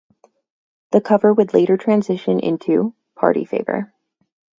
The 0.93 0.99
cover 1.01 1.31
would 1.31 1.53
later 1.53 1.77
transition 1.77 2.39
into 2.39 2.95
"Party 3.15 3.45
Favor". 3.45 3.93